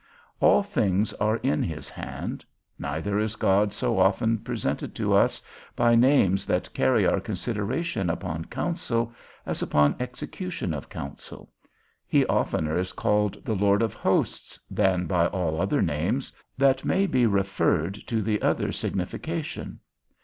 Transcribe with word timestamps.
All 0.39 0.63
things 0.63 1.13
are 1.13 1.35
in 1.43 1.61
his 1.61 1.87
hand; 1.87 2.43
neither 2.79 3.19
is 3.19 3.35
God 3.35 3.71
so 3.71 3.99
often 3.99 4.39
presented 4.39 4.95
to 4.95 5.13
us, 5.13 5.43
by 5.75 5.93
names 5.93 6.47
that 6.47 6.73
carry 6.73 7.05
our 7.05 7.19
consideration 7.19 8.09
upon 8.09 8.45
counsel, 8.45 9.13
as 9.45 9.61
upon 9.61 9.95
execution 9.99 10.73
of 10.73 10.89
counsel; 10.89 11.51
he 12.07 12.25
oftener 12.25 12.75
is 12.79 12.93
called 12.93 13.45
the 13.45 13.53
Lord 13.53 13.83
of 13.83 13.93
Hosts 13.93 14.59
than 14.71 15.05
by 15.05 15.27
all 15.27 15.61
other 15.61 15.83
names, 15.83 16.33
that 16.57 16.83
may 16.83 17.05
be 17.05 17.27
referred 17.27 17.93
to 18.07 18.23
the 18.23 18.41
other 18.41 18.71
signification. 18.71 19.79